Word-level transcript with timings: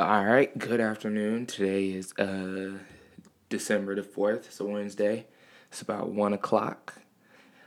All 0.00 0.24
right, 0.24 0.56
good 0.56 0.80
afternoon. 0.80 1.46
Today 1.46 1.88
is 1.88 2.12
uh 2.12 2.78
December 3.48 3.96
the 3.96 4.04
fourth. 4.04 4.46
It's 4.46 4.60
a 4.60 4.64
Wednesday. 4.64 5.26
It's 5.72 5.82
about 5.82 6.10
one 6.10 6.32
o'clock. 6.32 7.00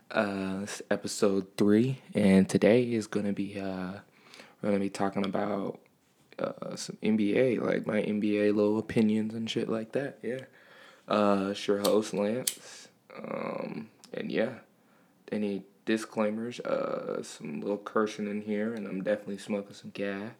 Uh, 0.09 0.59
it's 0.63 0.81
episode 0.89 1.47
three, 1.57 1.97
and 2.13 2.47
today 2.47 2.83
is 2.83 3.05
gonna 3.07 3.33
be 3.33 3.59
uh 3.59 3.95
we're 4.61 4.69
gonna 4.69 4.79
be 4.79 4.89
talking 4.89 5.25
about 5.25 5.81
uh 6.39 6.77
some 6.77 6.97
NBA, 7.03 7.59
like 7.59 7.85
my 7.85 8.01
NBA 8.01 8.55
little 8.55 8.79
opinions 8.79 9.33
and 9.33 9.49
shit 9.49 9.67
like 9.67 9.91
that. 9.91 10.19
Yeah. 10.23 10.45
Uh, 11.09 11.53
sure 11.53 11.79
host 11.79 12.13
Lance. 12.13 12.87
Um, 13.13 13.89
and 14.13 14.31
yeah, 14.31 14.59
any 15.33 15.63
disclaimers? 15.83 16.61
Uh, 16.61 17.23
some 17.23 17.59
little 17.59 17.77
cursing 17.77 18.31
in 18.31 18.43
here, 18.43 18.73
and 18.73 18.87
I'm 18.87 19.03
definitely 19.03 19.39
smoking 19.39 19.73
some 19.73 19.91
gas. 19.93 20.31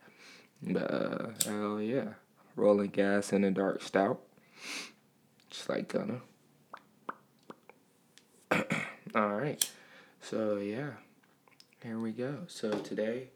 Uh, 0.63 1.29
hell 1.45 1.81
yeah, 1.81 2.13
rolling 2.55 2.89
gas 2.91 3.33
in 3.33 3.43
a 3.43 3.49
dark 3.51 3.81
stout, 3.81 4.21
just 5.49 5.67
like 5.67 5.87
Gunna. 5.87 6.21
All 9.15 9.35
right, 9.35 9.67
so 10.21 10.57
yeah, 10.57 10.91
here 11.81 11.99
we 11.99 12.11
go. 12.11 12.43
So 12.47 12.71
today, 12.71 13.29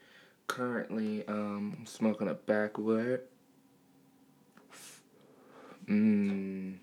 currently, 0.46 1.28
um, 1.28 1.84
smoking 1.86 2.28
a 2.28 2.36
backwood. 2.36 3.22
Mmm. 5.88 6.76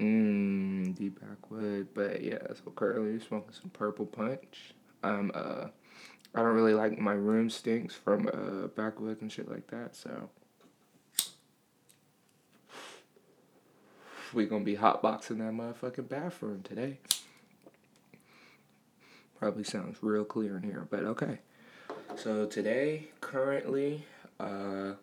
Mmm, 0.00 0.94
deep 0.94 1.20
backwood. 1.20 1.88
But 1.94 2.22
yeah, 2.22 2.38
so 2.54 2.70
currently 2.74 3.20
smoking 3.20 3.52
some 3.52 3.70
purple 3.70 4.06
punch. 4.06 4.74
I'm 5.02 5.30
uh 5.34 5.66
I 6.34 6.40
don't 6.40 6.54
really 6.54 6.74
like 6.74 6.98
my 6.98 7.12
room 7.12 7.48
stinks 7.48 7.94
from 7.94 8.28
uh, 8.28 8.66
backwoods 8.68 9.22
and 9.22 9.30
shit 9.30 9.48
like 9.48 9.68
that. 9.68 9.94
So 9.94 10.30
we 14.32 14.46
gonna 14.46 14.64
be 14.64 14.76
hotboxing 14.76 15.38
that 15.38 15.52
motherfucking 15.52 16.08
bathroom 16.08 16.62
today. 16.62 16.98
Probably 19.38 19.64
sounds 19.64 19.98
real 20.00 20.24
clear 20.24 20.56
in 20.56 20.64
here, 20.64 20.88
but 20.90 21.04
okay. 21.04 21.38
So 22.16 22.46
today, 22.46 23.08
currently, 23.20 24.06
uh, 24.40 24.94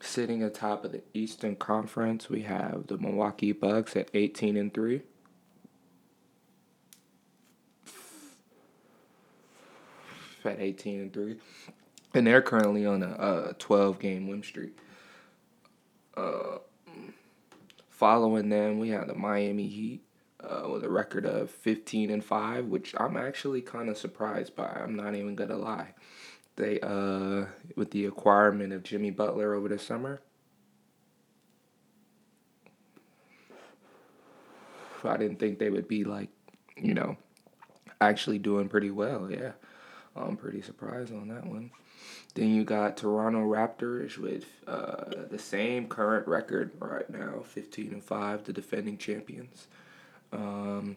sitting 0.00 0.42
atop 0.42 0.84
of 0.84 0.92
the 0.92 1.02
Eastern 1.14 1.56
Conference, 1.56 2.28
we 2.28 2.42
have 2.42 2.88
the 2.88 2.98
Milwaukee 2.98 3.52
Bucks 3.52 3.96
at 3.96 4.10
eighteen 4.12 4.56
and 4.56 4.74
three. 4.74 5.02
At 10.46 10.60
18 10.60 11.00
and 11.00 11.12
3 11.12 11.36
and 12.14 12.26
they're 12.26 12.42
currently 12.42 12.86
on 12.86 13.02
a, 13.02 13.50
a 13.50 13.54
12 13.58 13.98
game 13.98 14.26
win 14.26 14.42
streak. 14.42 14.78
Uh, 16.16 16.58
following 17.90 18.48
them 18.48 18.78
we 18.78 18.88
have 18.88 19.06
the 19.06 19.14
miami 19.14 19.66
heat 19.66 20.02
uh, 20.40 20.68
with 20.70 20.84
a 20.84 20.88
record 20.88 21.26
of 21.26 21.50
15 21.50 22.10
and 22.10 22.24
5 22.24 22.66
which 22.66 22.94
i'm 22.98 23.16
actually 23.16 23.62
kind 23.62 23.88
of 23.88 23.96
surprised 23.96 24.54
by 24.54 24.66
i'm 24.66 24.94
not 24.94 25.14
even 25.14 25.34
gonna 25.34 25.56
lie. 25.56 25.94
They 26.56 26.80
uh 26.80 27.46
with 27.74 27.90
the 27.90 28.06
acquirement 28.06 28.72
of 28.72 28.82
jimmy 28.82 29.10
butler 29.10 29.54
over 29.54 29.68
the 29.68 29.78
summer. 29.78 30.22
I 35.04 35.16
didn't 35.16 35.38
think 35.38 35.58
they 35.58 35.70
would 35.70 35.88
be 35.88 36.04
like 36.04 36.30
you 36.76 36.94
know 36.94 37.16
actually 38.00 38.38
doing 38.38 38.68
pretty 38.68 38.90
well 38.90 39.30
yeah 39.30 39.52
I'm 40.16 40.36
pretty 40.36 40.62
surprised 40.62 41.12
on 41.12 41.28
that 41.28 41.46
one. 41.46 41.70
Then 42.34 42.54
you 42.54 42.64
got 42.64 42.96
Toronto 42.96 43.40
Raptors 43.40 44.18
with 44.18 44.44
uh, 44.66 45.26
the 45.30 45.38
same 45.38 45.88
current 45.88 46.28
record 46.28 46.72
right 46.78 47.08
now, 47.08 47.40
15 47.44 47.92
and 47.92 48.04
5, 48.04 48.44
the 48.44 48.52
defending 48.52 48.98
champions. 48.98 49.68
Um, 50.32 50.96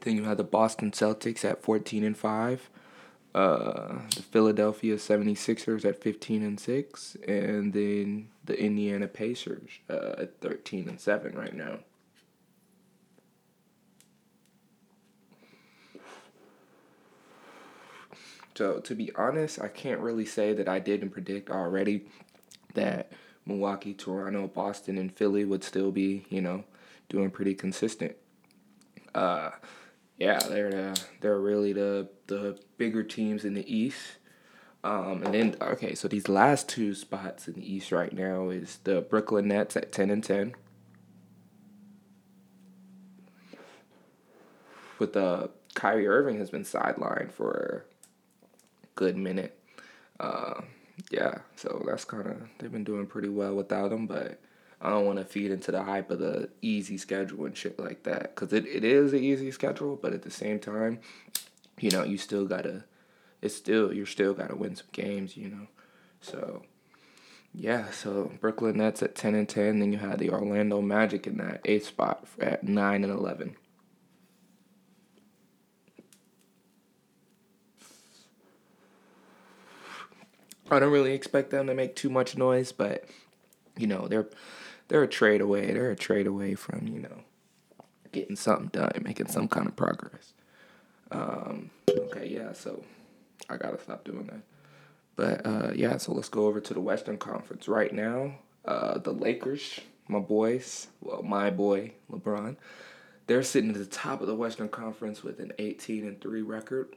then 0.00 0.16
you 0.16 0.24
have 0.24 0.36
the 0.36 0.44
Boston 0.44 0.90
Celtics 0.90 1.44
at 1.44 1.62
14 1.62 2.04
and 2.04 2.16
5. 2.16 2.70
Uh, 3.34 3.98
the 4.14 4.22
Philadelphia 4.22 4.96
76ers 4.96 5.84
at 5.84 6.02
15 6.02 6.42
and 6.42 6.58
6 6.58 7.16
and 7.28 7.74
then 7.74 8.28
the 8.46 8.58
Indiana 8.58 9.06
Pacers 9.06 9.72
uh, 9.90 10.14
at 10.16 10.40
13 10.40 10.88
and 10.88 10.98
7 10.98 11.36
right 11.36 11.54
now. 11.54 11.80
So 18.56 18.80
to 18.80 18.94
be 18.94 19.14
honest, 19.14 19.60
I 19.60 19.68
can't 19.68 20.00
really 20.00 20.24
say 20.24 20.54
that 20.54 20.68
I 20.68 20.78
didn't 20.78 21.10
predict 21.10 21.50
already 21.50 22.06
that 22.74 23.12
Milwaukee, 23.44 23.92
Toronto, 23.92 24.48
Boston, 24.48 24.96
and 24.96 25.14
Philly 25.14 25.44
would 25.44 25.62
still 25.62 25.92
be, 25.92 26.24
you 26.30 26.40
know, 26.40 26.64
doing 27.08 27.30
pretty 27.30 27.54
consistent. 27.54 28.16
Uh, 29.14 29.50
yeah, 30.18 30.38
they're 30.38 30.70
the, 30.70 31.00
they're 31.20 31.38
really 31.38 31.72
the 31.72 32.08
the 32.26 32.58
bigger 32.78 33.02
teams 33.02 33.44
in 33.44 33.54
the 33.54 33.74
East. 33.74 34.16
Um, 34.82 35.22
and 35.22 35.34
then 35.34 35.56
okay, 35.60 35.94
so 35.94 36.08
these 36.08 36.28
last 36.28 36.68
two 36.68 36.94
spots 36.94 37.48
in 37.48 37.54
the 37.54 37.74
East 37.74 37.92
right 37.92 38.12
now 38.12 38.48
is 38.48 38.78
the 38.84 39.02
Brooklyn 39.02 39.48
Nets 39.48 39.76
at 39.76 39.92
ten 39.92 40.10
and 40.10 40.24
ten. 40.24 40.54
With 44.98 45.12
the 45.12 45.24
uh, 45.24 45.46
Kyrie 45.74 46.06
Irving 46.06 46.38
has 46.38 46.48
been 46.48 46.64
sidelined 46.64 47.30
for 47.30 47.84
good 48.96 49.16
minute. 49.16 49.56
Uh, 50.18 50.62
yeah, 51.10 51.38
so 51.54 51.84
that's 51.86 52.04
kind 52.04 52.26
of 52.26 52.48
they've 52.58 52.72
been 52.72 52.84
doing 52.84 53.06
pretty 53.06 53.28
well 53.28 53.54
without 53.54 53.92
him, 53.92 54.06
but 54.06 54.40
I 54.80 54.90
don't 54.90 55.06
want 55.06 55.18
to 55.18 55.24
feed 55.24 55.50
into 55.50 55.70
the 55.70 55.82
hype 55.82 56.10
of 56.10 56.18
the 56.18 56.50
easy 56.62 56.98
schedule 56.98 57.46
and 57.46 57.56
shit 57.56 57.78
like 57.78 58.02
that 58.02 58.34
because 58.34 58.52
it, 58.52 58.66
it 58.66 58.82
is 58.82 59.12
an 59.12 59.22
easy 59.22 59.50
schedule, 59.50 59.96
but 59.96 60.12
at 60.12 60.22
the 60.22 60.30
same 60.30 60.58
time, 60.58 61.00
you 61.80 61.90
know, 61.90 62.02
you 62.02 62.18
still 62.18 62.46
gotta. 62.46 62.84
It's 63.42 63.54
still 63.54 63.92
you're 63.92 64.06
still 64.06 64.34
gotta 64.34 64.56
win 64.56 64.74
some 64.74 64.86
games, 64.92 65.36
you 65.36 65.48
know. 65.48 65.66
So 66.20 66.62
yeah, 67.54 67.90
so 67.90 68.32
Brooklyn 68.40 68.78
Nets 68.78 69.02
at 69.02 69.14
ten 69.14 69.34
and 69.34 69.48
ten, 69.48 69.78
then 69.78 69.92
you 69.92 69.98
had 69.98 70.18
the 70.18 70.30
Orlando 70.30 70.80
Magic 70.80 71.26
in 71.26 71.36
that 71.36 71.60
eighth 71.64 71.86
spot 71.86 72.26
at 72.40 72.64
nine 72.64 73.04
and 73.04 73.12
eleven. 73.12 73.56
I 80.70 80.78
don't 80.78 80.92
really 80.92 81.12
expect 81.12 81.50
them 81.50 81.66
to 81.66 81.74
make 81.74 81.94
too 81.94 82.10
much 82.10 82.36
noise, 82.36 82.72
but 82.72 83.04
you 83.76 83.86
know 83.86 84.08
they're 84.08 84.28
they're 84.88 85.02
a 85.02 85.08
trade 85.08 85.40
away. 85.40 85.72
They're 85.72 85.90
a 85.90 85.96
trade 85.96 86.26
away 86.26 86.54
from 86.54 86.88
you 86.88 87.00
know 87.00 87.24
getting 88.12 88.36
something 88.36 88.68
done, 88.68 88.92
making 89.02 89.28
some 89.28 89.48
kind 89.48 89.66
of 89.66 89.76
progress. 89.76 90.32
Um, 91.10 91.70
okay, 91.88 92.26
yeah. 92.26 92.52
So 92.52 92.82
I 93.48 93.56
gotta 93.56 93.80
stop 93.80 94.04
doing 94.04 94.26
that. 94.26 94.42
But 95.16 95.46
uh, 95.46 95.72
yeah, 95.74 95.96
so 95.96 96.12
let's 96.12 96.28
go 96.28 96.46
over 96.46 96.60
to 96.60 96.74
the 96.74 96.80
Western 96.80 97.16
Conference 97.16 97.68
right 97.68 97.92
now. 97.92 98.34
Uh, 98.64 98.98
the 98.98 99.12
Lakers, 99.12 99.80
my 100.08 100.18
boys, 100.18 100.88
well, 101.00 101.22
my 101.22 101.50
boy 101.50 101.92
LeBron, 102.10 102.56
they're 103.26 103.42
sitting 103.42 103.70
at 103.70 103.78
the 103.78 103.86
top 103.86 104.20
of 104.20 104.26
the 104.26 104.34
Western 104.34 104.68
Conference 104.68 105.22
with 105.22 105.40
an 105.40 105.52
18 105.58 106.06
and 106.06 106.20
three 106.20 106.42
record. 106.42 106.96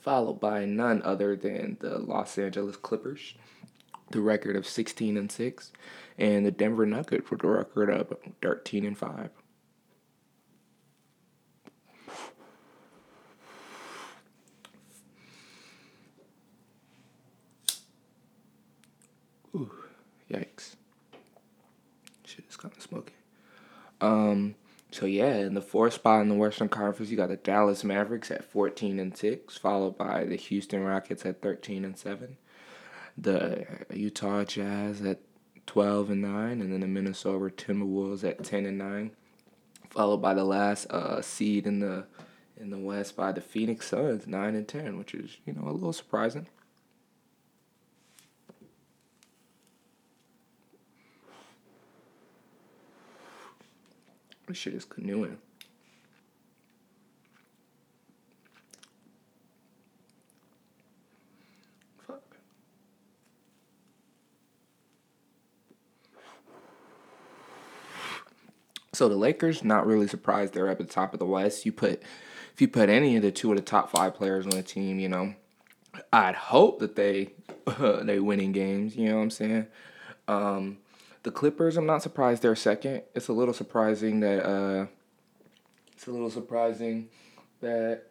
Followed 0.00 0.40
by 0.40 0.64
none 0.64 1.02
other 1.02 1.36
than 1.36 1.76
the 1.80 1.98
Los 1.98 2.38
Angeles 2.38 2.76
Clippers, 2.76 3.34
the 4.10 4.20
record 4.20 4.56
of 4.56 4.66
16 4.66 5.16
and 5.16 5.30
6, 5.30 5.72
and 6.18 6.44
the 6.44 6.50
Denver 6.50 6.86
Nuggets 6.86 7.30
with 7.30 7.44
a 7.44 7.48
record 7.48 7.90
of 7.90 8.16
13 8.42 8.84
and 8.84 8.98
5. 8.98 9.30
Ooh, 19.54 19.70
yikes. 20.30 20.76
Shit 22.24 22.44
is 22.48 22.56
kind 22.56 22.72
of 22.74 22.82
smoky. 22.82 23.14
Um, 24.00 24.54
so 24.92 25.06
yeah, 25.06 25.36
in 25.36 25.54
the 25.54 25.62
fourth 25.62 25.94
spot 25.94 26.22
in 26.22 26.28
the 26.28 26.34
Western 26.34 26.68
Conference, 26.68 27.10
you 27.10 27.16
got 27.16 27.28
the 27.28 27.36
Dallas 27.36 27.84
Mavericks 27.84 28.30
at 28.30 28.44
fourteen 28.44 28.98
and 28.98 29.16
six, 29.16 29.56
followed 29.56 29.96
by 29.96 30.24
the 30.24 30.36
Houston 30.36 30.82
Rockets 30.82 31.24
at 31.24 31.40
thirteen 31.42 31.84
and 31.84 31.96
seven, 31.96 32.36
the 33.16 33.66
Utah 33.92 34.44
Jazz 34.44 35.02
at 35.02 35.20
twelve 35.66 36.10
and 36.10 36.22
nine, 36.22 36.60
and 36.60 36.72
then 36.72 36.80
the 36.80 36.88
Minnesota 36.88 37.54
Timberwolves 37.54 38.24
at 38.24 38.42
ten 38.42 38.66
and 38.66 38.78
nine, 38.78 39.12
followed 39.90 40.18
by 40.18 40.34
the 40.34 40.44
last 40.44 40.90
uh, 40.90 41.22
seed 41.22 41.66
in 41.66 41.80
the 41.80 42.06
in 42.56 42.70
the 42.70 42.78
West 42.78 43.16
by 43.16 43.32
the 43.32 43.40
Phoenix 43.40 43.88
Suns 43.88 44.26
nine 44.26 44.54
and 44.54 44.66
ten, 44.66 44.98
which 44.98 45.14
is 45.14 45.38
you 45.46 45.52
know 45.52 45.68
a 45.68 45.72
little 45.72 45.92
surprising. 45.92 46.46
This 54.50 54.58
shit 54.58 54.74
is 54.74 54.84
canoeing. 54.84 55.38
Fuck. 62.04 62.36
So 68.92 69.08
the 69.08 69.14
Lakers, 69.14 69.62
not 69.62 69.86
really 69.86 70.08
surprised 70.08 70.52
they're 70.52 70.68
up 70.68 70.80
at 70.80 70.88
the 70.88 70.92
top 70.92 71.12
of 71.12 71.20
the 71.20 71.26
West. 71.26 71.64
You 71.64 71.70
put, 71.70 72.02
if 72.52 72.60
you 72.60 72.66
put 72.66 72.88
any 72.88 73.14
of 73.14 73.22
the 73.22 73.30
two 73.30 73.52
of 73.52 73.56
the 73.56 73.62
top 73.62 73.88
five 73.92 74.16
players 74.16 74.46
on 74.46 74.50
the 74.50 74.64
team, 74.64 74.98
you 74.98 75.08
know, 75.08 75.36
I'd 76.12 76.34
hope 76.34 76.80
that 76.80 76.96
they 76.96 77.34
uh, 77.68 78.02
they 78.02 78.18
winning 78.18 78.50
games. 78.50 78.96
You 78.96 79.10
know 79.10 79.16
what 79.18 79.22
I'm 79.22 79.30
saying? 79.30 79.66
Um, 80.26 80.78
the 81.22 81.30
Clippers, 81.30 81.76
I'm 81.76 81.86
not 81.86 82.02
surprised 82.02 82.42
they're 82.42 82.56
second. 82.56 83.02
It's 83.14 83.28
a 83.28 83.32
little 83.32 83.54
surprising 83.54 84.20
that 84.20 84.46
uh, 84.46 84.86
it's 85.92 86.06
a 86.06 86.10
little 86.10 86.30
surprising 86.30 87.08
that 87.60 88.04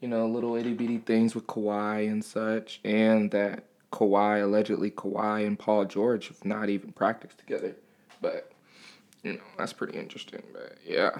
you 0.00 0.08
know 0.08 0.26
little 0.26 0.56
itty 0.56 0.74
bitty 0.74 0.98
things 0.98 1.34
with 1.34 1.46
Kawhi 1.46 2.10
and 2.10 2.24
such, 2.24 2.80
and 2.84 3.30
that 3.30 3.64
Kawhi 3.92 4.42
allegedly 4.42 4.90
Kawhi 4.90 5.46
and 5.46 5.58
Paul 5.58 5.84
George 5.84 6.28
have 6.28 6.44
not 6.44 6.68
even 6.68 6.92
practiced 6.92 7.38
together. 7.38 7.76
But 8.20 8.50
you 9.22 9.34
know 9.34 9.40
that's 9.56 9.72
pretty 9.72 9.98
interesting. 9.98 10.42
But 10.52 10.78
yeah, 10.84 11.10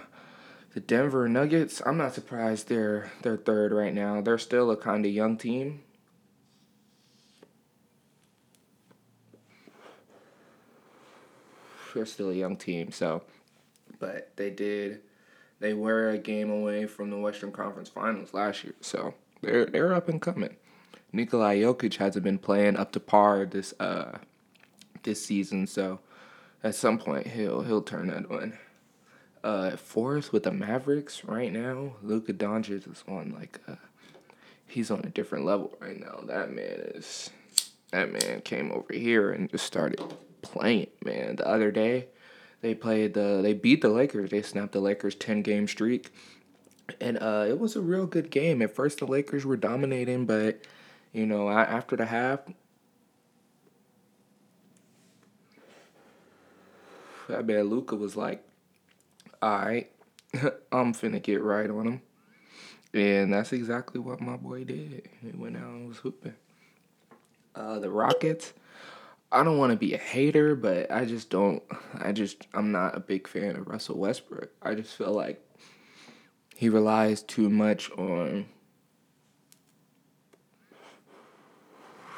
the 0.75 0.81
Denver 0.81 1.29
Nuggets, 1.29 1.81
I'm 1.87 1.97
not 1.97 2.15
surprised 2.15 2.69
they're 2.69 3.11
they're 3.23 3.37
third 3.37 3.73
right 3.73 3.95
now. 3.95 4.21
They're 4.21 4.39
still 4.39 4.71
a 4.71 4.77
kind 4.77 5.07
of 5.07 5.13
young 5.13 5.37
team. 5.37 5.83
They're 11.95 12.07
still 12.07 12.31
a 12.31 12.35
young 12.35 12.57
team, 12.57 12.93
so 12.93 13.23
but 13.99 14.31
they 14.37 14.51
did 14.51 15.01
they 15.59 15.73
were 15.73 16.11
a 16.11 16.19
game 16.19 16.51
away 16.51 16.87
from 16.87 17.11
the 17.11 17.17
Western 17.17 17.53
Conference 17.53 17.89
Finals 17.89 18.35
last 18.35 18.65
year, 18.65 18.75
so 18.81 19.15
they're 19.43 19.67
they're 19.67 19.95
up 19.95 20.09
and 20.09 20.21
coming. 20.21 20.57
Nikola 21.13 21.55
Jokic 21.55 21.97
hasn't 21.97 22.25
been 22.25 22.39
playing 22.39 22.77
up 22.77 22.93
to 22.93 23.01
par 23.01 23.47
this 23.47 23.73
uh 23.81 24.19
this 25.03 25.25
season, 25.25 25.67
so 25.67 26.01
at 26.63 26.75
some 26.75 26.99
point 26.99 27.29
he'll 27.29 27.63
he'll 27.63 27.83
turn 27.83 28.09
that 28.09 28.31
on. 28.31 28.59
Uh, 29.45 29.77
fourth 29.77 30.33
with 30.33 30.43
the 30.43 30.51
Mavericks 30.51 31.25
right 31.25 31.53
now, 31.53 31.93
Luka 32.03 32.33
Doncic 32.33 32.91
is 32.91 33.05
on 33.07 33.33
like 33.39 33.61
a, 33.69 33.79
he's 34.67 34.91
on 34.91 35.01
a 35.05 35.09
different 35.09 35.45
level 35.45 35.77
right 35.81 35.99
now. 35.99 36.21
That 36.27 36.51
man 36.51 36.81
is 36.95 37.31
that 37.93 38.13
man 38.13 38.41
came 38.41 38.73
over 38.73 38.93
here 38.93 39.31
and 39.31 39.49
just 39.49 39.65
started 39.65 40.01
playing, 40.47 40.89
man. 41.05 41.37
The 41.37 41.47
other 41.47 41.71
day, 41.71 42.07
they 42.61 42.75
played 42.75 43.15
the 43.15 43.41
they 43.43 43.53
beat 43.53 43.83
the 43.83 43.89
Lakers. 43.89 44.31
They 44.31 44.43
snapped 44.43 44.73
the 44.73 44.81
Lakers 44.81 45.15
ten 45.15 45.43
game 45.43 45.69
streak, 45.69 46.13
and 47.01 47.19
uh, 47.19 47.47
it 47.49 47.59
was 47.59 47.77
a 47.77 47.81
real 47.81 48.07
good 48.07 48.31
game. 48.31 48.63
At 48.63 48.75
first, 48.75 48.99
the 48.99 49.07
Lakers 49.07 49.45
were 49.45 49.57
dominating, 49.57 50.27
but 50.27 50.61
you 51.13 51.27
know 51.27 51.49
after 51.51 51.97
the 51.97 52.07
half, 52.07 52.41
I 57.29 57.43
bet 57.43 57.67
Luka 57.67 57.97
was 57.97 58.17
like, 58.17 58.43
"All 59.43 59.59
right, 59.59 59.91
I'm 60.73 60.93
finna 60.95 61.23
get 61.23 61.43
right 61.43 61.69
on 61.69 61.87
him," 61.87 62.03
and 62.95 63.33
that's 63.33 63.53
exactly 63.53 64.01
what 64.01 64.21
my 64.21 64.37
boy 64.37 64.65
did. 64.65 65.09
He 65.21 65.31
went 65.37 65.57
out 65.57 65.69
and 65.69 65.89
was 65.89 65.99
hooping. 65.99 66.35
Uh, 67.55 67.79
the 67.79 67.91
Rockets 67.91 68.53
I 69.33 69.43
don't 69.43 69.59
want 69.59 69.73
to 69.73 69.77
be 69.77 69.93
a 69.95 69.99
hater, 69.99 70.55
but 70.55 70.91
I 70.91 71.05
just 71.05 71.31
don't. 71.31 71.63
I 71.99 72.13
just 72.13 72.47
I'm 72.55 72.73
not 72.73 72.97
a 72.97 73.01
big 73.01 73.27
fan 73.27 73.57
of 73.57 73.67
Russell 73.67 73.99
Westbrook. 73.99 74.51
I 74.63 74.75
just 74.75 74.95
feel 74.95 75.13
like 75.13 75.43
he 76.55 76.69
relies 76.69 77.23
too 77.23 77.51
much 77.51 77.91
on 77.93 78.47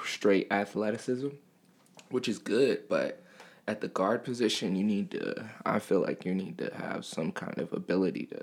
straight 0.05 0.49
athleticism, 0.51 1.29
which 2.11 2.29
is 2.29 2.39
good, 2.39 2.89
but 2.89 3.23
at 3.67 3.81
the 3.81 3.89
guard 3.89 4.25
position, 4.25 4.77
you 4.77 4.85
need 4.85 5.11
to. 5.13 5.49
I 5.65 5.79
feel 5.79 6.01
like 6.01 6.25
you 6.25 6.35
need 6.35 6.59
to 6.59 6.73
have 6.75 7.05
some 7.05 7.33
kind 7.33 7.59
of 7.59 7.73
ability 7.73 8.27
to 8.27 8.43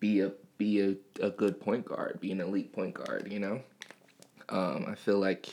be 0.00 0.20
a 0.20 0.32
be 0.58 0.80
a, 0.80 0.96
a 1.24 1.30
good 1.30 1.60
point 1.60 1.84
guard, 1.84 2.20
be 2.20 2.32
an 2.32 2.40
elite 2.40 2.72
point 2.72 2.94
guard. 2.94 3.30
You 3.30 3.40
know, 3.40 3.60
um, 4.48 4.86
I 4.88 4.94
feel 4.94 5.18
like 5.18 5.48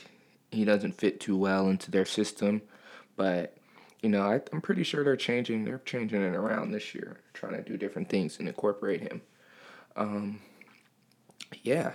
he 0.50 0.64
doesn't 0.64 0.98
fit 0.98 1.20
too 1.20 1.36
well 1.36 1.68
into 1.68 1.90
their 1.90 2.04
system. 2.04 2.62
But 3.16 3.56
you 4.02 4.08
know, 4.08 4.22
I, 4.22 4.40
I'm 4.52 4.60
pretty 4.60 4.82
sure 4.82 5.02
they're 5.02 5.16
changing. 5.16 5.64
They're 5.64 5.82
changing 5.84 6.22
it 6.22 6.34
around 6.34 6.70
this 6.70 6.94
year, 6.94 7.20
trying 7.32 7.54
to 7.54 7.62
do 7.62 7.76
different 7.76 8.08
things 8.08 8.38
and 8.38 8.48
incorporate 8.48 9.00
him. 9.00 9.22
Um, 9.96 10.40
yeah, 11.62 11.94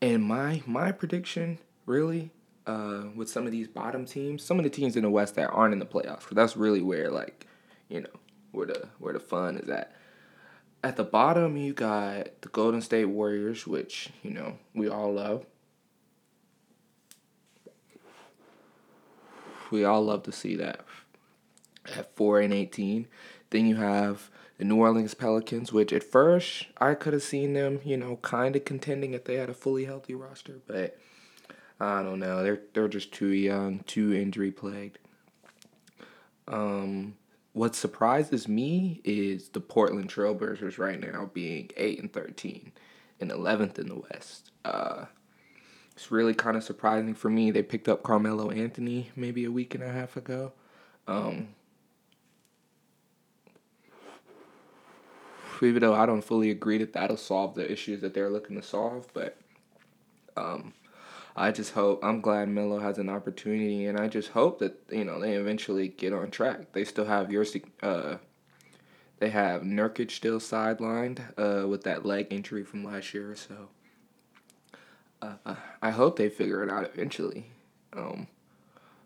and 0.00 0.22
my 0.22 0.62
my 0.66 0.92
prediction 0.92 1.58
really 1.86 2.30
uh, 2.66 3.04
with 3.14 3.28
some 3.28 3.46
of 3.46 3.52
these 3.52 3.68
bottom 3.68 4.06
teams, 4.06 4.42
some 4.42 4.58
of 4.58 4.64
the 4.64 4.70
teams 4.70 4.96
in 4.96 5.02
the 5.02 5.10
West 5.10 5.34
that 5.36 5.50
aren't 5.50 5.72
in 5.74 5.78
the 5.78 5.86
playoffs, 5.86 6.20
because 6.20 6.36
that's 6.36 6.56
really 6.56 6.82
where 6.82 7.10
like 7.10 7.46
you 7.88 8.00
know 8.00 8.10
where 8.52 8.66
the 8.66 8.88
where 8.98 9.12
the 9.12 9.20
fun 9.20 9.58
is 9.58 9.68
at. 9.68 9.92
At 10.82 10.96
the 10.96 11.04
bottom, 11.04 11.56
you 11.56 11.72
got 11.72 12.42
the 12.42 12.48
Golden 12.48 12.82
State 12.82 13.06
Warriors, 13.06 13.66
which 13.66 14.10
you 14.22 14.30
know 14.30 14.58
we 14.74 14.88
all 14.88 15.12
love. 15.12 15.46
We 19.74 19.84
all 19.84 20.04
love 20.04 20.22
to 20.22 20.32
see 20.32 20.54
that. 20.56 20.84
At 21.96 22.14
4 22.14 22.40
and 22.40 22.54
18. 22.54 23.08
Then 23.50 23.66
you 23.66 23.74
have 23.74 24.30
the 24.56 24.64
New 24.64 24.76
Orleans 24.76 25.14
Pelicans, 25.14 25.72
which 25.72 25.92
at 25.92 26.04
first 26.04 26.66
I 26.78 26.94
could 26.94 27.12
have 27.12 27.24
seen 27.24 27.54
them, 27.54 27.80
you 27.84 27.96
know, 27.96 28.16
kind 28.22 28.54
of 28.54 28.64
contending 28.64 29.14
if 29.14 29.24
they 29.24 29.34
had 29.34 29.50
a 29.50 29.54
fully 29.54 29.84
healthy 29.84 30.14
roster, 30.14 30.60
but 30.68 30.96
I 31.80 32.04
don't 32.04 32.20
know. 32.20 32.44
They're 32.44 32.60
they're 32.72 32.88
just 32.88 33.12
too 33.12 33.32
young, 33.32 33.80
too 33.80 34.14
injury 34.14 34.52
plagued. 34.52 35.00
Um, 36.46 37.16
what 37.52 37.74
surprises 37.74 38.46
me 38.46 39.00
is 39.02 39.48
the 39.48 39.60
Portland 39.60 40.08
Trailblazers 40.08 40.78
right 40.78 41.00
now 41.00 41.30
being 41.34 41.70
eight 41.76 42.00
and 42.00 42.12
thirteen, 42.12 42.70
and 43.20 43.32
eleventh 43.32 43.78
in 43.78 43.88
the 43.88 43.96
West. 43.96 44.52
Uh, 44.64 45.06
it's 45.94 46.10
really 46.10 46.34
kind 46.34 46.56
of 46.56 46.64
surprising 46.64 47.14
for 47.14 47.30
me. 47.30 47.50
They 47.50 47.62
picked 47.62 47.88
up 47.88 48.02
Carmelo 48.02 48.50
Anthony 48.50 49.10
maybe 49.16 49.44
a 49.44 49.50
week 49.50 49.74
and 49.74 49.84
a 49.84 49.90
half 49.90 50.16
ago. 50.16 50.52
Um, 51.06 51.48
even 55.62 55.80
though 55.80 55.94
I 55.94 56.06
don't 56.06 56.22
fully 56.24 56.50
agree 56.50 56.78
that 56.78 56.92
that'll 56.92 57.16
solve 57.16 57.54
the 57.54 57.70
issues 57.70 58.00
that 58.00 58.14
they're 58.14 58.30
looking 58.30 58.56
to 58.56 58.62
solve, 58.62 59.06
but 59.14 59.36
um, 60.36 60.72
I 61.36 61.50
just 61.50 61.72
hope 61.72 62.04
I'm 62.04 62.20
glad 62.20 62.48
Melo 62.48 62.78
has 62.78 62.98
an 62.98 63.08
opportunity, 63.08 63.86
and 63.86 63.98
I 63.98 64.08
just 64.08 64.30
hope 64.30 64.58
that 64.58 64.82
you 64.90 65.04
know 65.04 65.20
they 65.20 65.34
eventually 65.34 65.88
get 65.88 66.12
on 66.12 66.30
track. 66.30 66.72
They 66.72 66.84
still 66.84 67.06
have 67.06 67.30
your 67.30 67.44
uh, 67.82 68.16
they 69.18 69.30
have 69.30 69.62
Nurkic 69.62 70.10
still 70.10 70.38
sidelined 70.38 71.20
uh, 71.38 71.66
with 71.68 71.84
that 71.84 72.04
leg 72.04 72.28
injury 72.30 72.64
from 72.64 72.84
last 72.84 73.14
year, 73.14 73.34
so 73.36 73.68
I 75.82 75.90
hope 75.90 76.16
they 76.16 76.28
figure 76.28 76.62
it 76.62 76.70
out 76.70 76.90
eventually. 76.92 77.46
Um, 77.92 78.26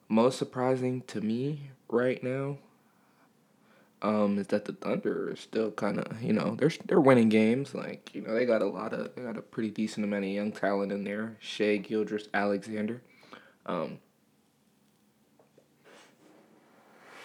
most 0.09 0.39
surprising 0.39 1.03
to 1.09 1.21
me 1.21 1.71
right 1.89 2.23
now 2.23 2.59
um, 4.01 4.39
is 4.39 4.47
that 4.49 4.65
the 4.65 4.73
Thunder 4.73 5.31
are 5.31 5.37
still 5.37 5.71
kind 5.71 5.99
of 5.99 6.23
you 6.23 6.33
know 6.33 6.55
they're 6.59 6.71
they're 6.87 7.01
winning 7.01 7.29
games. 7.29 7.75
Like 7.75 8.15
you 8.15 8.23
know 8.23 8.35
they 8.35 8.47
got 8.47 8.63
a 8.63 8.67
lot 8.67 8.93
of 8.93 9.15
they 9.15 9.23
got 9.23 9.37
a 9.37 9.43
pretty 9.43 9.71
decent 9.71 10.05
amount 10.05 10.25
of 10.25 10.31
young 10.31 10.53
talent 10.53 10.93
in 10.93 11.05
there. 11.05 11.37
Shai 11.41 11.77
Gilgeous-Alexander. 11.79 13.03
Um, 13.67 13.99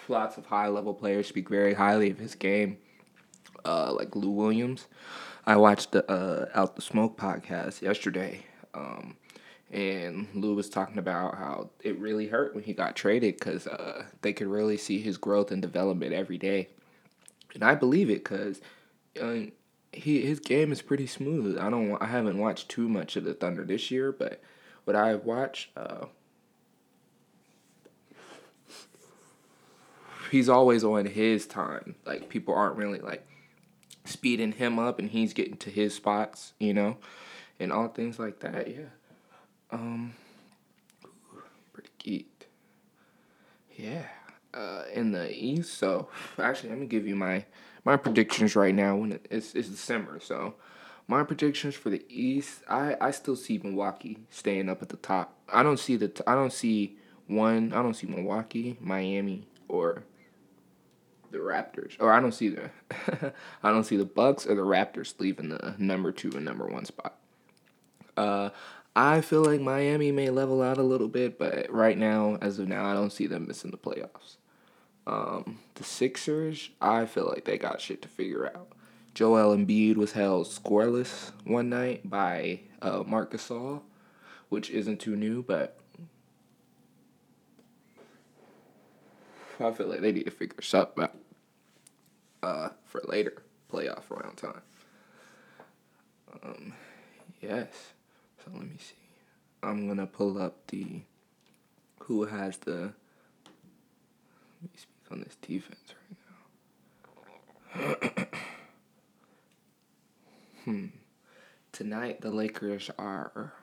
lots 0.08 0.36
of 0.36 0.46
high 0.46 0.68
level 0.68 0.94
players 0.94 1.28
speak 1.28 1.48
very 1.48 1.74
highly 1.74 2.10
of 2.10 2.18
his 2.18 2.34
game. 2.34 2.78
Uh, 3.64 3.92
like 3.92 4.14
Lou 4.14 4.30
Williams. 4.30 4.88
I 5.46 5.56
watched 5.56 5.92
the 5.92 6.10
uh, 6.10 6.48
Out 6.54 6.76
the 6.76 6.82
Smoke 6.82 7.16
podcast 7.16 7.82
yesterday 7.82 8.44
um, 8.74 9.16
and 9.70 10.28
Lou 10.34 10.54
was 10.54 10.68
talking 10.68 10.98
about 10.98 11.36
how 11.36 11.70
it 11.82 11.98
really 11.98 12.28
hurt 12.28 12.54
when 12.54 12.64
he 12.64 12.72
got 12.72 12.94
traded 12.94 13.34
because 13.34 13.66
uh, 13.66 14.04
they 14.22 14.32
could 14.32 14.46
really 14.46 14.76
see 14.76 15.00
his 15.00 15.16
growth 15.16 15.50
and 15.50 15.60
development 15.62 16.12
every 16.12 16.38
day. 16.38 16.68
And 17.54 17.64
I 17.64 17.74
believe 17.74 18.10
it 18.10 18.22
because 18.24 18.60
uh, 19.20 19.50
he 19.92 20.22
his 20.22 20.40
game 20.40 20.70
is 20.70 20.82
pretty 20.82 21.06
smooth. 21.06 21.58
I 21.58 21.70
don't 21.70 22.00
I 22.00 22.06
haven't 22.06 22.38
watched 22.38 22.68
too 22.68 22.88
much 22.88 23.16
of 23.16 23.24
the 23.24 23.34
Thunder 23.34 23.64
this 23.64 23.90
year, 23.90 24.12
but 24.12 24.40
what 24.84 24.96
I've 24.96 25.24
watched, 25.24 25.70
uh, 25.76 26.06
he's 30.30 30.48
always 30.48 30.84
on 30.84 31.06
his 31.06 31.46
time. 31.46 31.94
Like 32.04 32.28
people 32.28 32.54
aren't 32.54 32.76
really 32.76 33.00
like 33.00 33.26
speeding 34.04 34.52
him 34.52 34.78
up, 34.78 34.98
and 34.98 35.10
he's 35.10 35.32
getting 35.32 35.56
to 35.58 35.70
his 35.70 35.94
spots. 35.94 36.52
You 36.58 36.74
know 36.74 36.96
and 37.60 37.72
all 37.72 37.88
things 37.88 38.18
like 38.18 38.40
that. 38.40 38.68
Yeah. 38.68 38.90
Um. 39.70 40.14
Pretty 41.72 41.90
geeked. 42.02 42.46
Yeah. 43.76 44.04
Uh, 44.52 44.84
in 44.92 45.10
the 45.10 45.34
East, 45.34 45.74
so 45.74 46.08
actually, 46.38 46.68
let 46.68 46.78
me 46.78 46.86
give 46.86 47.08
you 47.08 47.16
my 47.16 47.44
my 47.84 47.96
predictions 47.96 48.54
right 48.54 48.74
now. 48.74 48.94
When 48.94 49.18
it's 49.28 49.52
it's 49.54 49.68
December, 49.68 50.20
so 50.20 50.54
my 51.08 51.22
predictions 51.24 51.74
for 51.74 51.90
the 51.90 52.04
East, 52.08 52.62
I 52.68 52.96
I 53.00 53.10
still 53.10 53.36
see 53.36 53.58
Milwaukee 53.62 54.18
staying 54.30 54.68
up 54.68 54.80
at 54.80 54.90
the 54.90 54.96
top. 54.96 55.36
I 55.52 55.62
don't 55.62 55.78
see 55.78 55.96
the 55.96 56.22
I 56.26 56.34
don't 56.34 56.52
see 56.52 56.96
one. 57.26 57.72
I 57.72 57.82
don't 57.82 57.94
see 57.94 58.06
Milwaukee, 58.06 58.78
Miami, 58.80 59.48
or 59.68 60.04
the 61.30 61.38
Raptors, 61.38 61.96
or 61.98 62.12
I 62.12 62.20
don't 62.20 62.32
see 62.32 62.50
the 62.50 62.70
I 63.62 63.70
don't 63.70 63.84
see 63.84 63.96
the 63.96 64.04
Bucks 64.04 64.46
or 64.46 64.54
the 64.54 64.62
Raptors 64.62 65.18
leaving 65.18 65.48
the 65.48 65.74
number 65.78 66.12
two 66.12 66.30
and 66.30 66.44
number 66.44 66.66
one 66.66 66.84
spot. 66.84 67.18
Uh, 68.16 68.50
I 68.96 69.20
feel 69.20 69.44
like 69.44 69.60
Miami 69.60 70.12
may 70.12 70.30
level 70.30 70.62
out 70.62 70.78
a 70.78 70.82
little 70.82 71.08
bit, 71.08 71.38
but 71.38 71.70
right 71.70 71.98
now, 71.98 72.38
as 72.40 72.58
of 72.58 72.68
now, 72.68 72.86
I 72.86 72.94
don't 72.94 73.12
see 73.12 73.26
them 73.26 73.46
missing 73.46 73.72
the 73.72 73.76
playoffs. 73.76 74.36
Um, 75.06 75.58
the 75.74 75.84
Sixers, 75.84 76.70
I 76.80 77.06
feel 77.06 77.26
like 77.26 77.44
they 77.44 77.58
got 77.58 77.80
shit 77.80 78.02
to 78.02 78.08
figure 78.08 78.46
out. 78.46 78.68
Joel 79.14 79.56
Embiid 79.56 79.96
was 79.96 80.12
held 80.12 80.46
scoreless 80.46 81.32
one 81.44 81.68
night 81.68 82.08
by 82.08 82.60
uh, 82.82 83.02
Marc 83.06 83.32
Gasol, 83.32 83.82
which 84.48 84.70
isn't 84.70 85.00
too 85.00 85.16
new, 85.16 85.42
but 85.42 85.78
I 89.60 89.70
feel 89.72 89.86
like 89.86 90.00
they 90.00 90.12
need 90.12 90.24
to 90.24 90.30
figure 90.30 90.62
something 90.62 91.04
out 91.04 91.16
uh, 92.42 92.68
for 92.84 93.02
later 93.06 93.42
playoff 93.72 94.10
round 94.10 94.36
time. 94.36 94.62
Um, 96.42 96.72
yes. 97.40 97.93
So 98.44 98.50
let 98.52 98.62
me 98.62 98.76
see. 98.78 98.94
I'm 99.62 99.88
gonna 99.88 100.06
pull 100.06 100.40
up 100.40 100.66
the 100.66 101.02
who 102.00 102.26
has 102.26 102.58
the. 102.58 102.92
Let 104.60 104.62
me 104.62 104.76
speak 104.76 105.10
on 105.10 105.20
this 105.20 105.36
defense 105.40 105.94
right 107.74 107.98
now. 108.14 108.28
hmm. 110.64 110.86
Tonight 111.72 112.20
the 112.20 112.30
Lakers 112.30 112.90
are 112.98 113.54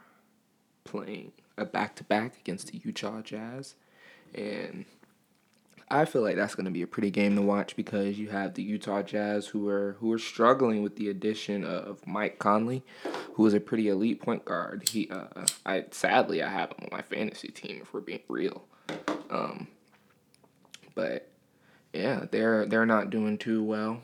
playing 0.83 1.31
a 1.57 1.65
back 1.65 1.95
to 1.97 2.03
back 2.03 2.38
against 2.39 2.71
the 2.71 2.81
Utah 2.83 3.21
Jazz, 3.21 3.75
and 4.33 4.85
I 5.91 6.05
feel 6.05 6.21
like 6.21 6.38
that's 6.38 6.55
going 6.55 6.65
to 6.65 6.71
be 6.71 6.83
a 6.83 6.88
pretty 6.88 7.12
game 7.12 7.36
to 7.36 7.41
watch 7.41 7.75
because 7.75 8.17
you 8.17 8.29
have 8.29 8.53
the 8.53 8.63
Utah 8.63 9.01
Jazz 9.01 9.48
who 9.48 9.67
are 9.67 9.98
who 10.00 10.13
are 10.13 10.19
struggling 10.19 10.83
with 10.83 10.95
the 10.95 11.10
addition 11.10 11.65
of 11.65 12.07
Mike 12.07 12.39
Conley, 12.39 12.81
who 13.33 13.45
is 13.45 13.53
a 13.53 13.60
pretty 13.60 13.89
elite 13.89 14.21
point 14.21 14.45
guard. 14.45 14.88
He, 14.88 15.10
uh, 15.10 15.25
I 15.65 15.86
sadly 15.91 16.41
I 16.41 16.50
have 16.50 16.69
him 16.69 16.77
on 16.83 16.89
my 16.93 17.01
fantasy 17.01 17.50
team 17.50 17.79
if 17.81 17.93
we're 17.93 18.00
being 18.00 18.21
real, 18.29 18.63
um, 19.29 19.67
but 20.95 21.29
yeah, 21.91 22.25
they're 22.31 22.65
they're 22.65 22.86
not 22.86 23.10
doing 23.10 23.38
too 23.38 23.62
well. 23.62 24.01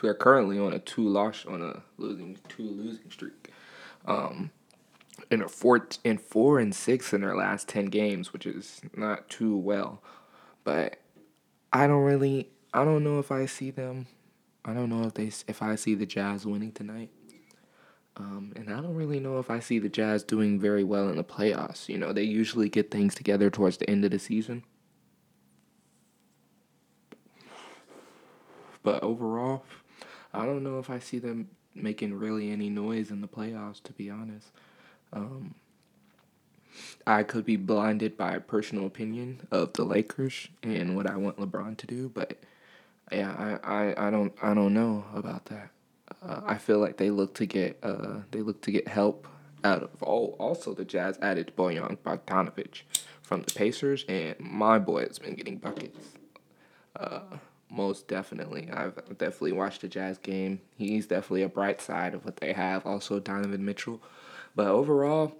They're 0.00 0.14
currently 0.14 0.58
on 0.58 0.72
a 0.72 0.78
two 0.78 1.06
loss 1.06 1.44
on 1.44 1.60
a 1.60 1.82
losing 1.98 2.38
two 2.48 2.62
losing 2.62 3.10
streak. 3.10 3.50
Um, 4.06 4.52
in 5.30 5.46
four 5.48 5.86
in 6.04 6.18
four 6.18 6.58
and 6.58 6.74
six 6.74 7.12
in 7.12 7.20
their 7.20 7.36
last 7.36 7.68
ten 7.68 7.86
games, 7.86 8.32
which 8.32 8.46
is 8.46 8.80
not 8.96 9.28
too 9.28 9.56
well. 9.56 10.02
But 10.64 11.00
I 11.72 11.86
don't 11.86 12.02
really 12.02 12.50
I 12.74 12.84
don't 12.84 13.04
know 13.04 13.18
if 13.18 13.30
I 13.30 13.46
see 13.46 13.70
them. 13.70 14.06
I 14.64 14.74
don't 14.74 14.90
know 14.90 15.04
if 15.04 15.14
they 15.14 15.30
if 15.48 15.62
I 15.62 15.74
see 15.76 15.94
the 15.94 16.06
Jazz 16.06 16.46
winning 16.46 16.72
tonight. 16.72 17.10
Um, 18.16 18.52
and 18.56 18.68
I 18.68 18.80
don't 18.80 18.96
really 18.96 19.20
know 19.20 19.38
if 19.38 19.50
I 19.50 19.60
see 19.60 19.78
the 19.78 19.88
Jazz 19.88 20.22
doing 20.22 20.60
very 20.60 20.84
well 20.84 21.08
in 21.08 21.16
the 21.16 21.24
playoffs. 21.24 21.88
You 21.88 21.96
know, 21.96 22.12
they 22.12 22.24
usually 22.24 22.68
get 22.68 22.90
things 22.90 23.14
together 23.14 23.48
towards 23.48 23.78
the 23.78 23.88
end 23.88 24.04
of 24.04 24.10
the 24.10 24.18
season. 24.18 24.64
But 28.82 29.02
overall, 29.02 29.64
I 30.34 30.44
don't 30.44 30.62
know 30.62 30.78
if 30.78 30.90
I 30.90 30.98
see 30.98 31.18
them 31.18 31.48
making 31.74 32.14
really 32.14 32.50
any 32.50 32.68
noise 32.68 33.10
in 33.10 33.20
the 33.20 33.28
playoffs, 33.28 33.82
to 33.84 33.92
be 33.92 34.10
honest. 34.10 34.48
Um, 35.12 35.54
I 37.06 37.22
could 37.22 37.44
be 37.44 37.56
blinded 37.56 38.16
by 38.16 38.34
a 38.34 38.40
personal 38.40 38.86
opinion 38.86 39.46
of 39.50 39.72
the 39.72 39.84
Lakers 39.84 40.48
and 40.62 40.96
what 40.96 41.08
I 41.08 41.16
want 41.16 41.38
LeBron 41.38 41.76
to 41.78 41.86
do, 41.86 42.08
but 42.08 42.38
yeah, 43.10 43.58
I, 43.64 43.92
I, 43.92 44.08
I 44.08 44.10
don't 44.10 44.32
I 44.42 44.54
don't 44.54 44.74
know 44.74 45.04
about 45.14 45.46
that. 45.46 45.70
Uh, 46.22 46.40
I 46.44 46.58
feel 46.58 46.78
like 46.78 46.96
they 46.96 47.10
look 47.10 47.34
to 47.34 47.46
get 47.46 47.78
uh, 47.82 48.20
they 48.30 48.40
look 48.42 48.60
to 48.62 48.70
get 48.70 48.88
help 48.88 49.26
out 49.64 49.82
of 49.82 50.02
all. 50.02 50.36
Also, 50.38 50.74
the 50.74 50.84
Jazz 50.84 51.18
added 51.20 51.52
Bojan 51.56 51.98
Bogdanovic 51.98 52.82
from 53.22 53.42
the 53.42 53.52
Pacers, 53.52 54.04
and 54.08 54.38
my 54.38 54.78
boy 54.78 55.06
has 55.06 55.18
been 55.18 55.34
getting 55.34 55.56
buckets. 55.56 55.98
Uh, 56.96 57.38
most 57.70 58.08
definitely, 58.08 58.68
I've 58.72 58.96
definitely 59.18 59.52
watched 59.52 59.82
the 59.82 59.88
Jazz 59.88 60.18
game. 60.18 60.60
He's 60.76 61.06
definitely 61.06 61.42
a 61.42 61.48
bright 61.48 61.80
side 61.80 62.14
of 62.14 62.24
what 62.24 62.38
they 62.38 62.52
have. 62.52 62.84
Also, 62.84 63.20
Donovan 63.20 63.64
Mitchell 63.64 64.00
but 64.54 64.66
overall, 64.66 65.34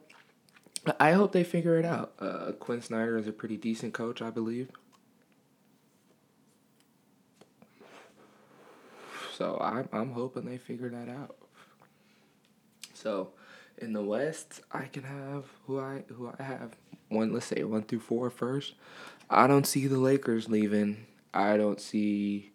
I 0.99 1.12
hope 1.12 1.33
they 1.33 1.45
figure 1.45 1.79
it 1.79 1.85
out. 1.85 2.12
Uh, 2.19 2.52
Quin 2.52 2.81
Snyder 2.81 3.19
is 3.19 3.26
a 3.26 3.33
pretty 3.33 3.57
decent 3.57 3.93
coach, 3.93 4.23
I 4.23 4.31
believe. 4.31 4.71
So 9.37 9.59
I'm 9.61 9.88
I'm 9.93 10.12
hoping 10.12 10.45
they 10.45 10.59
figure 10.59 10.90
that 10.90 11.09
out. 11.09 11.37
So 12.93 13.31
in 13.79 13.95
the 13.95 14.02
West, 14.02 14.61
I 14.71 14.85
can 14.85 15.05
have 15.05 15.47
who 15.67 15.81
I 15.81 16.05
who 16.09 16.31
I 16.38 16.43
have 16.43 16.76
one. 17.09 17.33
Let's 17.33 17.47
say 17.47 17.64
one 17.64 17.83
through 17.83 18.00
four 18.00 18.29
first. 18.29 18.75
I 19.31 19.47
don't 19.47 19.67
see 19.67 19.87
the 19.87 19.99
Lakers 19.99 20.49
leaving. 20.49 21.07
I 21.33 21.57
don't 21.57 21.81
see. 21.81 22.52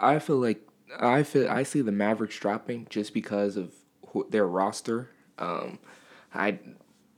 I 0.00 0.18
feel 0.20 0.36
like 0.36 0.60
I 1.00 1.24
feel 1.24 1.48
I 1.48 1.64
see 1.64 1.80
the 1.80 1.92
Mavericks 1.92 2.38
dropping 2.38 2.86
just 2.88 3.12
because 3.12 3.56
of 3.56 3.72
their 4.30 4.46
roster. 4.46 5.10
Um, 5.38 5.78
I, 6.34 6.58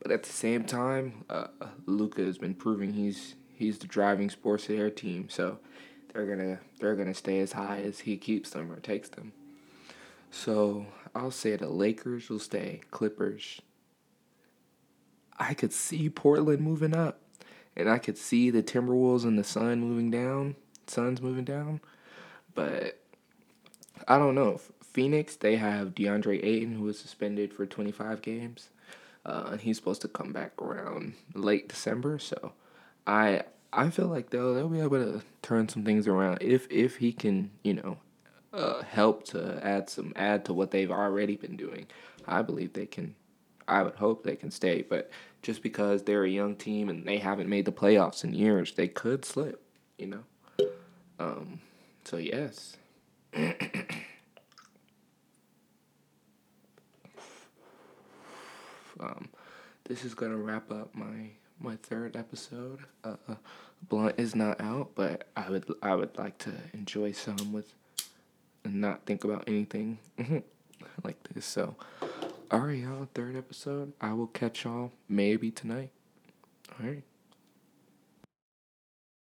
but 0.02 0.12
at 0.12 0.22
the 0.22 0.32
same 0.32 0.64
time, 0.64 1.24
uh, 1.28 1.48
Luka 1.86 2.22
has 2.22 2.38
been 2.38 2.54
proving 2.54 2.92
he's 2.92 3.34
he's 3.54 3.78
the 3.78 3.86
driving 3.86 4.30
sports 4.30 4.68
of 4.68 4.76
their 4.76 4.90
team. 4.90 5.28
So 5.28 5.58
they're 6.12 6.26
gonna 6.26 6.60
they're 6.80 6.96
gonna 6.96 7.14
stay 7.14 7.40
as 7.40 7.52
high 7.52 7.80
as 7.80 8.00
he 8.00 8.16
keeps 8.16 8.50
them 8.50 8.70
or 8.70 8.80
takes 8.80 9.08
them. 9.08 9.32
So 10.30 10.86
I'll 11.14 11.30
say 11.30 11.56
the 11.56 11.68
Lakers 11.68 12.28
will 12.28 12.38
stay. 12.38 12.80
Clippers. 12.90 13.60
I 15.38 15.54
could 15.54 15.72
see 15.72 16.08
Portland 16.08 16.62
moving 16.62 16.94
up, 16.94 17.20
and 17.76 17.90
I 17.90 17.98
could 17.98 18.16
see 18.16 18.50
the 18.50 18.62
Timberwolves 18.62 19.24
and 19.24 19.38
the 19.38 19.44
Sun 19.44 19.80
moving 19.80 20.10
down. 20.10 20.56
Suns 20.86 21.20
moving 21.20 21.44
down, 21.44 21.80
but 22.54 23.00
I 24.08 24.18
don't 24.18 24.34
know. 24.34 24.60
Phoenix, 24.82 25.36
they 25.36 25.56
have 25.56 25.94
DeAndre 25.94 26.42
Ayton, 26.42 26.74
who 26.76 26.84
was 26.84 26.98
suspended 26.98 27.52
for 27.52 27.66
25 27.66 28.22
games. 28.22 28.70
Uh, 29.24 29.48
and 29.52 29.60
he's 29.60 29.76
supposed 29.76 30.02
to 30.02 30.08
come 30.08 30.32
back 30.32 30.52
around 30.62 31.14
late 31.34 31.68
December. 31.68 32.18
So 32.18 32.52
I 33.06 33.42
I 33.72 33.90
feel 33.90 34.06
like 34.06 34.30
they'll 34.30 34.54
they'll 34.54 34.68
be 34.68 34.80
able 34.80 34.98
to 34.98 35.22
turn 35.42 35.68
some 35.68 35.84
things 35.84 36.06
around 36.08 36.38
if 36.40 36.66
if 36.70 36.96
he 36.96 37.12
can 37.12 37.50
you 37.62 37.74
know 37.74 37.98
uh, 38.52 38.82
help 38.82 39.24
to 39.24 39.60
add 39.62 39.90
some 39.90 40.12
add 40.16 40.44
to 40.46 40.54
what 40.54 40.70
they've 40.70 40.90
already 40.90 41.36
been 41.36 41.56
doing. 41.56 41.86
I 42.26 42.42
believe 42.42 42.72
they 42.72 42.86
can. 42.86 43.14
I 43.68 43.82
would 43.82 43.96
hope 43.96 44.22
they 44.22 44.36
can 44.36 44.52
stay, 44.52 44.82
but 44.88 45.10
just 45.42 45.60
because 45.62 46.04
they're 46.04 46.24
a 46.24 46.30
young 46.30 46.54
team 46.54 46.88
and 46.88 47.04
they 47.04 47.18
haven't 47.18 47.48
made 47.48 47.64
the 47.64 47.72
playoffs 47.72 48.22
in 48.22 48.32
years, 48.32 48.72
they 48.74 48.88
could 48.88 49.24
slip. 49.24 49.62
You 49.98 50.06
know. 50.06 50.24
Um. 51.18 51.60
So 52.04 52.16
yes. 52.16 52.76
um, 59.00 59.28
this 59.88 60.04
is 60.04 60.14
gonna 60.14 60.36
wrap 60.36 60.70
up 60.70 60.94
my 60.94 61.30
my 61.58 61.76
third 61.76 62.16
episode. 62.16 62.80
Uh, 63.04 63.16
uh, 63.28 63.34
Blunt 63.88 64.14
is 64.18 64.34
not 64.34 64.60
out, 64.60 64.90
but 64.94 65.28
I 65.36 65.50
would 65.50 65.64
I 65.82 65.94
would 65.94 66.16
like 66.18 66.38
to 66.38 66.52
enjoy 66.74 67.12
some 67.12 67.52
with 67.52 67.72
and 68.64 68.80
not 68.80 69.06
think 69.06 69.24
about 69.24 69.44
anything 69.46 69.98
like 71.04 71.22
this. 71.32 71.46
So, 71.46 71.76
all 72.50 72.60
right, 72.60 72.78
y'all. 72.78 73.08
Third 73.14 73.36
episode. 73.36 73.92
I 74.00 74.12
will 74.12 74.26
catch 74.26 74.64
y'all 74.64 74.92
maybe 75.08 75.50
tonight. 75.50 75.90
All 76.78 76.86
right. 76.86 77.02